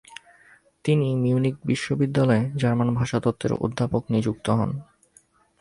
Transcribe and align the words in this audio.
তিনি 0.85 1.07
মিউনিখ 1.15 1.55
বিশ্ববিদ্যালয়ে 1.65 2.43
জার্মান 2.55 2.89
ভাষাতত্ত্বের 2.95 3.51
অধ্যাপক 3.61 4.03
নিযুক্ত 4.09 4.47
হন। 4.49 4.71